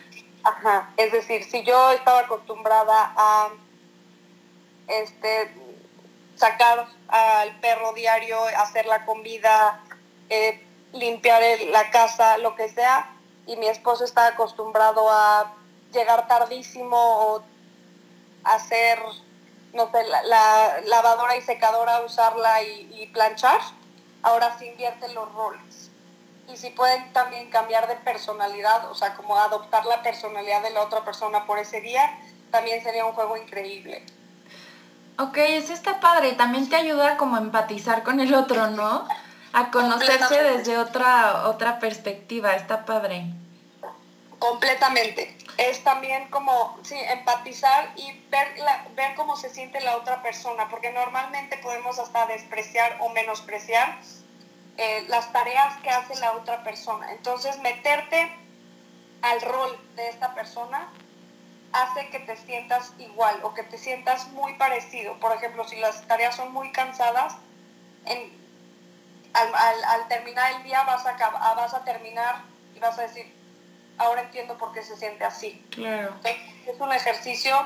[0.45, 3.49] Ajá, es decir, si yo estaba acostumbrada a
[4.89, 5.55] este
[6.35, 9.81] sacar al perro diario, hacer la comida,
[10.33, 13.11] eh, limpiar la casa, lo que sea,
[13.47, 15.53] y mi esposo está acostumbrado a
[15.93, 17.43] llegar tardísimo o
[18.45, 18.99] hacer,
[19.75, 23.61] no sé, la, lavadora y secadora, usarla y, planchar,
[24.23, 25.91] ahora sí invierten los roles.
[26.51, 30.81] Y si pueden también cambiar de personalidad, o sea, como adoptar la personalidad de la
[30.81, 32.19] otra persona por ese día,
[32.51, 34.07] también sería un juego increíble.
[35.19, 36.33] Ok, eso está padre.
[36.33, 39.07] También te ayuda como empatizar con el otro, ¿no?
[39.53, 43.27] A conocerse desde otra, otra perspectiva, está padre.
[44.39, 45.37] Completamente.
[45.59, 48.49] Es también como, sí, empatizar y ver,
[48.97, 53.99] ver cómo se siente la otra persona, porque normalmente podemos hasta despreciar o menospreciar
[54.79, 57.13] eh, las tareas que hace la otra persona.
[57.13, 58.33] Entonces, meterte
[59.21, 60.89] al rol de esta persona
[61.73, 65.19] hace que te sientas igual o que te sientas muy parecido.
[65.21, 67.35] Por ejemplo, si las tareas son muy cansadas,
[68.07, 68.42] en,
[69.35, 72.43] al, terminar el día vas a, ah, vas a terminar
[72.75, 73.35] y vas a decir,
[73.99, 75.65] ahora entiendo por qué se siente así.
[75.71, 76.15] Claro.
[76.25, 77.57] Es un ejercicio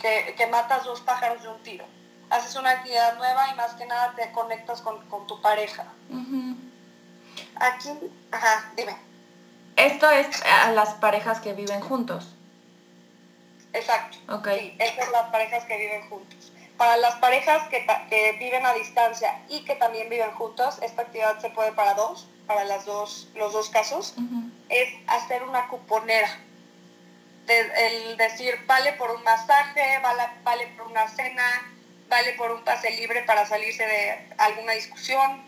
[0.00, 1.84] que, que, matas dos pájaros de un tiro.
[2.30, 5.84] Haces una actividad nueva y más que nada te conectas con, tu pareja.
[7.56, 7.90] Aquí,
[8.30, 8.96] ajá, dime.
[9.76, 12.34] Esto es a las parejas que viven juntos.
[13.72, 14.18] Exacto.
[14.28, 14.48] Ok.
[14.58, 16.52] Sí, es las parejas que viven juntos.
[16.76, 21.50] Para las parejas que, viven a distancia y que también viven juntos, esta actividad se
[21.50, 24.14] puede para dos, para las dos, los dos casos,
[24.68, 26.28] es hacer una cuponera.
[27.46, 31.44] el decir, vale por un masaje, vale, vale por una cena,
[32.08, 35.46] vale por un pase libre para salirse de alguna discusión,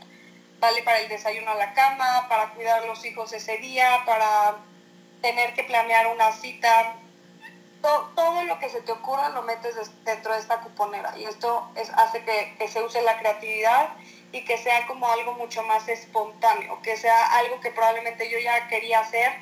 [0.61, 4.57] vale para el desayuno a la cama, para cuidar a los hijos ese día, para
[5.21, 6.97] tener que planear una cita
[8.15, 11.91] todo, lo que se te ocurra lo metes dentro de esta cuponera y esto es,
[11.91, 13.91] hace que, se use la creatividad
[14.33, 18.67] y que sea como algo mucho más espontáneo, que sea algo que probablemente yo ya
[18.69, 19.33] quería hacer,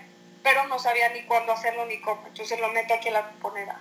[0.42, 2.22] pero no sabía ni cuándo hacerlo ni cómo.
[2.26, 3.80] Entonces lo meto aquí en la cuponera.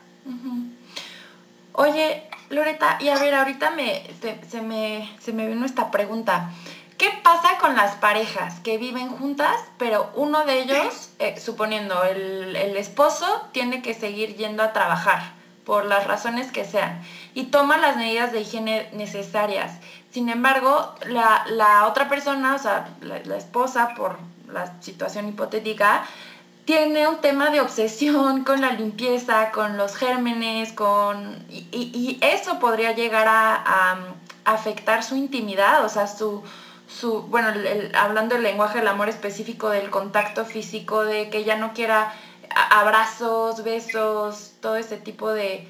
[1.74, 4.04] Oye, Loreta, y a ver, ahorita me,
[4.48, 6.52] se, me, se me vino esta pregunta.
[7.02, 12.56] ¿Qué pasa con las parejas que viven juntas, pero uno de ellos, eh, suponiendo el,
[12.78, 15.34] esposo, tiene que seguir yendo a trabajar
[15.66, 17.02] por las razones que sean
[17.34, 19.72] y toma las medidas de higiene necesarias?
[20.12, 26.04] Sin embargo, la, otra persona, o sea, la, esposa, por la situación hipotética,
[26.66, 31.48] tiene un tema de obsesión con la limpieza, con los gérmenes, con...
[31.50, 33.98] Y, eso podría llegar a
[34.46, 36.44] afectar su intimidad, o sea, su
[37.00, 37.50] su, bueno,
[37.94, 42.14] hablando del lenguaje del amor específico, del contacto físico, de que ella no quiera
[42.54, 45.68] abrazos, besos, todo ese tipo de,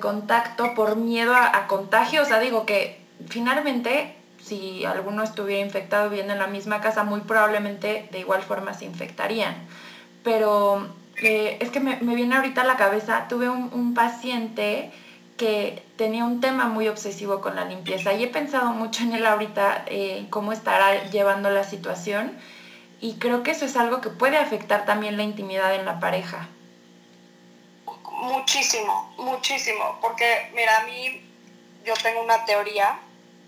[0.00, 2.22] contacto por miedo a, contagio.
[2.22, 7.20] O sea, digo que finalmente si alguno estuviera infectado viviendo en la misma casa, muy
[7.20, 9.54] probablemente de igual forma se infectarían.
[10.22, 10.88] Pero
[11.22, 14.92] eh, es que me, viene ahorita a la cabeza, tuve un, paciente
[15.36, 18.12] que tenía un tema muy obsesivo con la limpieza.
[18.12, 22.38] Y he pensado mucho en él ahorita, eh, cómo estará llevando la situación.
[23.00, 26.48] Y creo que eso es algo que puede afectar también la intimidad en la pareja.
[28.10, 31.20] Muchísimo, muchísimo, porque mira, a mí
[31.84, 32.98] yo tengo una teoría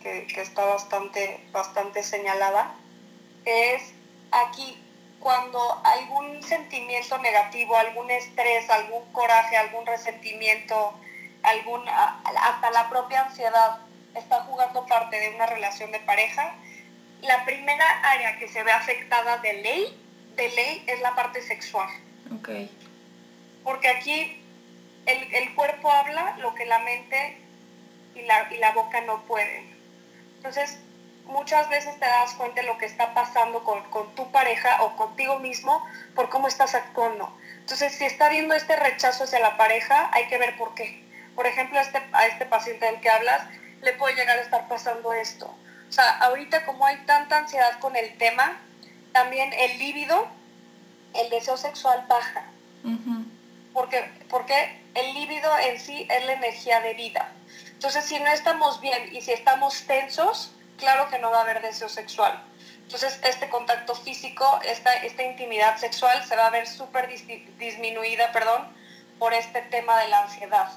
[0.03, 2.75] que, que está bastante, bastante señalada,
[3.47, 3.95] es
[4.31, 4.77] aquí
[5.21, 10.95] cuando algún sentimiento negativo, algún estrés, algún coraje, algún resentimiento,
[11.43, 13.79] algún, hasta la propia ansiedad
[14.15, 16.55] está jugando parte de una relación de pareja,
[17.23, 20.01] la primera área que se ve afectada de ley,
[20.37, 21.89] de ley es la parte sexual.
[22.41, 22.71] Okay.
[23.65, 24.43] Porque aquí
[25.07, 27.39] el, el, cuerpo habla lo que la mente
[28.15, 29.77] y la, y la boca no pueden.
[30.37, 30.79] Entonces,
[31.29, 35.39] muchas veces te das cuenta de lo que está pasando con, tu pareja o contigo
[35.39, 35.85] mismo
[36.15, 37.33] por cómo estás actuando.
[37.61, 41.05] Entonces, si está viendo este rechazo hacia la pareja, hay que ver por qué.
[41.39, 43.43] Por ejemplo, a este, a este paciente del que hablas,
[43.81, 45.47] le puede llegar a estar pasando esto.
[45.89, 48.59] O sea, ahorita como hay tanta ansiedad con el tema,
[49.13, 50.27] también el líbido,
[51.15, 52.43] el deseo sexual baja.
[53.73, 57.31] porque, porque el líbido en sí es la energía de vida.
[57.69, 61.63] Entonces, si no estamos bien y si estamos tensos, claro que no va a haber
[61.63, 62.43] deseo sexual.
[62.83, 67.09] Entonces, este contacto físico, esta, esta intimidad sexual se va a ver súper
[67.59, 68.67] disminuida, perdón,
[69.21, 70.69] por este tema de la ansiedad.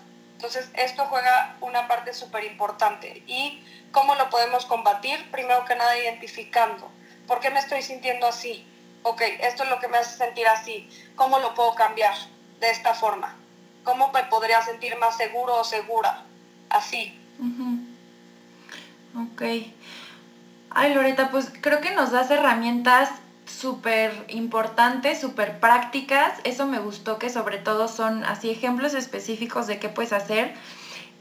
[0.42, 3.22] Entonces, esto juega una parte súper importante.
[3.28, 5.30] ¿Y cómo lo podemos combatir?
[5.30, 6.90] Primero que nada, identificando.
[7.28, 8.66] ¿Por qué me estoy sintiendo así?
[9.04, 10.90] Ok, esto es lo que me hace sentir así.
[11.16, 12.16] ¿Cómo lo puedo cambiar
[12.60, 13.36] de esta forma?
[13.84, 16.24] ¿Cómo me podría sentir más seguro o segura?
[16.72, 17.16] Así.
[19.16, 19.44] Ok.
[20.72, 23.12] Ay, Loreta, pues creo que nos das herramientas
[23.52, 26.34] súper importantes, súper prácticas.
[26.44, 30.54] Eso me gustó que sobre todo son así ejemplos específicos de qué puedes hacer.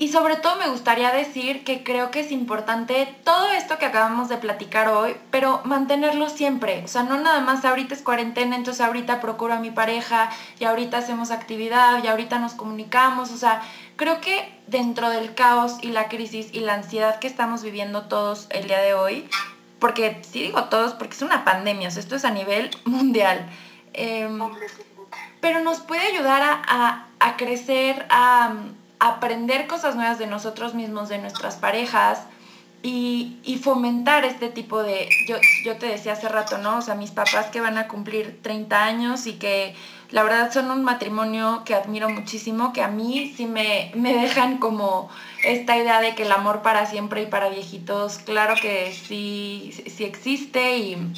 [0.01, 4.31] Y sobre todo me gustaría decir que creo que es importante todo esto que acabamos
[4.31, 6.83] de platicar hoy, pero mantenerlo siempre.
[6.83, 10.65] O sea, no nada más ahorita es cuarentena, entonces ahorita procuro a mi pareja y
[10.65, 13.31] ahorita hacemos actividad y ahorita nos comunicamos.
[13.31, 13.61] O sea,
[13.97, 18.47] creo que dentro del caos y la crisis y la ansiedad que estamos viviendo todos
[18.49, 19.29] el día de hoy,
[19.81, 23.49] porque sí digo todos, porque es una pandemia, o sea, esto es a nivel mundial.
[23.93, 24.39] Em,
[25.41, 28.55] pero nos puede ayudar a, a crecer, a
[29.01, 32.21] aprender cosas nuevas de nosotros mismos, de nuestras parejas
[32.83, 36.79] y, y, fomentar este tipo de, yo, yo te decía hace rato, ¿no?
[36.79, 39.75] O sea, mis papás que van a cumplir 30 años y que
[40.11, 44.59] la verdad son un matrimonio que admiro muchísimo, que a mí sí me, me dejan
[44.59, 45.09] como
[45.45, 50.05] esta idea de que el amor para siempre y para viejitos, claro que sí, sí
[50.05, 51.13] existe y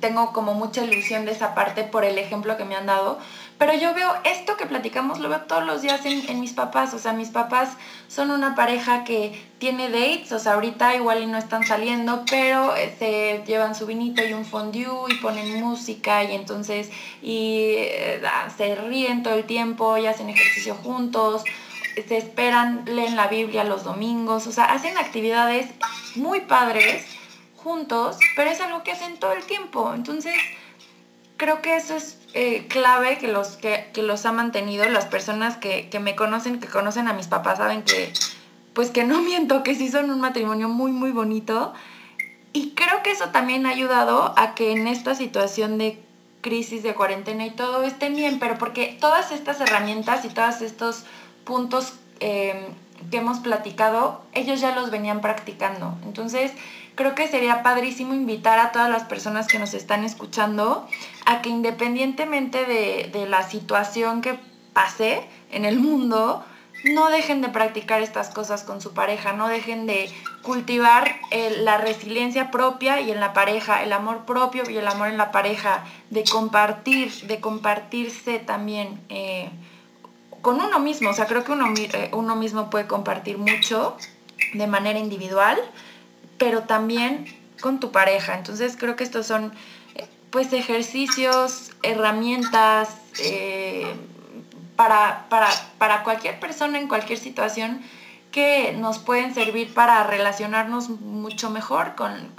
[0.00, 3.18] tengo como mucha ilusión de esa parte por el ejemplo que me han dado,
[3.58, 6.92] pero yo veo esto que platicamos, lo veo todos los días en, mis papás.
[6.92, 7.70] O sea, mis papás
[8.06, 12.74] son una pareja que tiene dates, o sea, ahorita igual y no están saliendo, pero
[12.74, 16.90] se este, llevan su vinito y un fondue y ponen música y entonces
[17.22, 18.20] y eh,
[18.56, 21.42] se ríen todo el tiempo y hacen ejercicio juntos,
[22.06, 25.70] se esperan, leen la Biblia los domingos, o sea, hacen actividades
[26.14, 27.06] muy padres
[27.56, 29.92] juntos, pero es algo que hacen todo el tiempo.
[29.94, 30.34] Entonces,
[31.36, 34.86] creo que eso es eh, clave que los, que, los ha mantenido.
[34.90, 38.12] Las personas que, me conocen, que conocen a mis papás, saben que,
[38.74, 41.72] pues que no miento, que sí son un matrimonio muy, muy bonito.
[42.52, 45.98] Y creo que eso también ha ayudado a que en esta situación de
[46.42, 51.04] crisis, de cuarentena y todo estén bien, pero porque todas estas herramientas y todos estos
[51.44, 52.66] puntos em,
[53.10, 55.94] que hemos platicado, ellos ya los venían practicando.
[56.04, 56.52] Entonces,
[56.96, 60.88] creo que sería padrísimo invitar a todas las personas que nos están escuchando
[61.26, 64.38] a que independientemente de, la situación que
[64.72, 66.44] pase en el mundo,
[66.84, 70.10] no dejen de practicar estas cosas con su pareja, no dejen de
[70.42, 71.16] cultivar
[71.60, 75.32] la resiliencia propia y en la pareja, el amor propio y el amor en la
[75.32, 79.50] pareja, de compartir, de compartirse también eh,
[80.40, 81.10] con uno mismo.
[81.10, 83.96] O sea, creo que uno, eh, uno mismo puede compartir mucho
[84.54, 85.58] de manera individual,
[86.38, 87.26] pero también
[87.60, 88.34] con tu pareja.
[88.34, 89.52] Entonces creo que estos son
[90.30, 92.90] pues ejercicios, herramientas
[93.22, 93.94] eh,
[94.76, 95.26] para,
[95.78, 97.82] para, cualquier persona en cualquier situación
[98.32, 102.34] que nos pueden servir para relacionarnos mucho mejor con,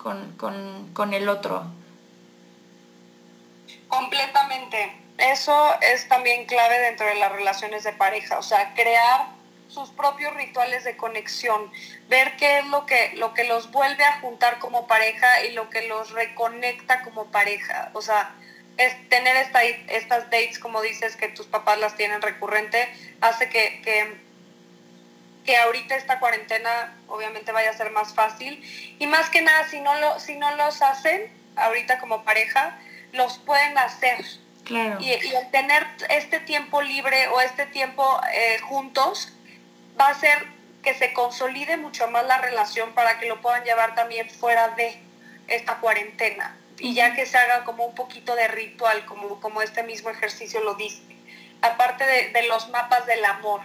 [0.93, 1.65] con el otro.
[3.87, 4.95] Completamente.
[5.17, 9.36] Eso es también clave dentro de las relaciones de pareja, o sea, crear
[9.67, 11.71] sus propios rituales de conexión,
[12.07, 15.69] ver qué es lo que, lo que los vuelve a juntar como pareja y lo
[15.69, 17.89] que los reconecta como pareja.
[17.93, 18.33] O sea,
[18.77, 22.87] es tener esta, estas dates, como dices, que tus papás las tienen recurrente,
[23.21, 24.17] hace que, que,
[25.45, 28.63] que, ahorita esta cuarentena obviamente vaya a ser más fácil.
[28.99, 32.79] Y más que nada, si no, lo, si no los hacen ahorita como pareja,
[33.11, 34.23] los pueden hacer.
[34.63, 34.97] Claro.
[34.99, 39.33] Y, y el tener este tiempo libre o este tiempo eh, juntos
[39.99, 40.47] va a hacer
[40.83, 45.01] que se consolide mucho más la relación para que lo puedan llevar también fuera de
[45.47, 49.83] esta cuarentena y ya que se haga como un poquito de ritual, como, como este
[49.83, 51.01] mismo ejercicio lo dice.
[51.61, 53.61] Aparte de, de los mapas del amor,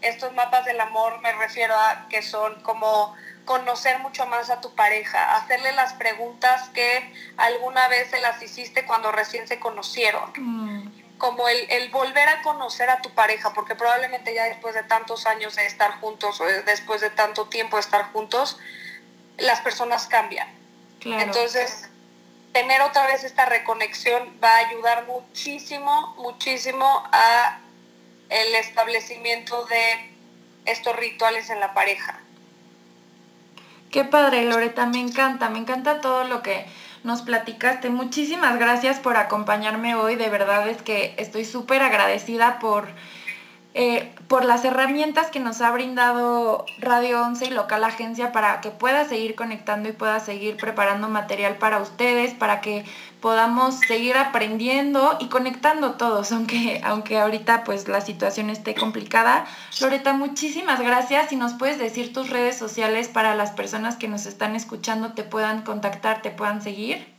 [0.00, 4.74] estos mapas del amor me refiero a que son como conocer mucho más a tu
[4.74, 10.32] pareja, hacerle las preguntas que alguna vez se las hiciste cuando recién se conocieron.
[10.36, 11.05] Mm.
[11.18, 15.26] Como el, el, volver a conocer a tu pareja, porque probablemente ya después de tantos
[15.26, 18.58] años de estar juntos o después de tanto tiempo de estar juntos,
[19.38, 20.48] las personas cambian.
[21.04, 21.88] Entonces,
[22.52, 27.60] tener otra vez esta reconexión va a ayudar muchísimo, muchísimo a
[28.28, 30.10] el establecimiento de
[30.64, 32.18] estos rituales en la pareja.
[33.90, 36.66] Qué padre, Loreta, me encanta, me encanta todo lo que
[37.06, 37.88] nos platicaste.
[37.88, 42.88] Muchísimas gracias por acompañarme hoy, de verdad es que estoy súper agradecida por
[43.78, 48.70] eh, por las herramientas que nos ha brindado Radio 11 y Local Agencia para que
[48.70, 52.86] pueda seguir conectando y pueda seguir preparando material para ustedes, para que
[53.20, 59.44] podamos seguir aprendiendo y conectando todos, aunque, aunque ahorita pues la situación esté complicada.
[59.82, 64.24] Loreta, muchísimas gracias y nos puedes decir tus redes sociales para las personas que nos
[64.24, 67.14] están escuchando te puedan contactar, te puedan seguir.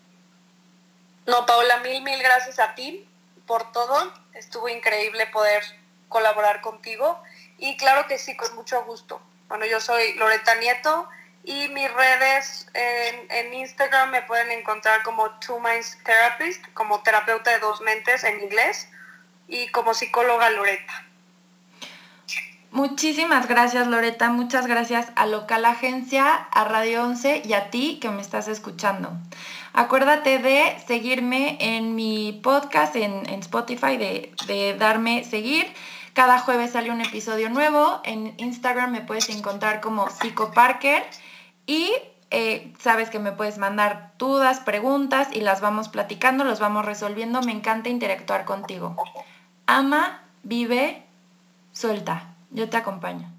[1.28, 3.06] No, Paola, mil, mil gracias a ti
[3.46, 4.12] por todo.
[4.34, 5.62] Estuvo increíble poder
[6.10, 7.22] colaborar contigo.
[7.58, 9.22] Y claro que sí, con mucho gusto.
[9.48, 11.08] Bueno, yo soy Loreta Nieto
[11.44, 17.52] y mis redes en, en Instagram me pueden encontrar como Two Minds Therapist, como terapeuta
[17.52, 18.90] de dos mentes en inglés
[19.48, 21.06] y como psicóloga Loreta.
[22.72, 28.10] Muchísimas gracias Loreta, muchas gracias a Local Agencia, a Radio 11 y a ti que
[28.10, 29.14] me estás escuchando.
[29.72, 35.74] Acuérdate de seguirme en mi podcast, en, Spotify, de, de darme seguir
[36.18, 38.02] cada jueves sale un episodio nuevo.
[38.04, 41.04] En Instagram me puedes encontrar como Psico Parker
[41.68, 41.94] y
[42.32, 47.44] eh, sabes que me puedes mandar dudas, preguntas y las vamos platicando, los vamos resolviendo.
[47.44, 48.96] Me encanta interactuar contigo.
[49.68, 51.04] Ama, vive,
[51.72, 52.34] suelta.
[52.50, 53.37] Yo te acompaño.